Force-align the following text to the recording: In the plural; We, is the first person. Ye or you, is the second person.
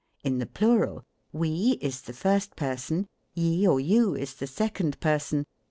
In 0.23 0.39
the 0.39 0.47
plural; 0.47 1.03
We, 1.31 1.77
is 1.79 2.01
the 2.01 2.13
first 2.13 2.55
person. 2.55 3.05
Ye 3.35 3.67
or 3.67 3.79
you, 3.79 4.15
is 4.15 4.33
the 4.33 4.47
second 4.47 4.99
person. 4.99 5.45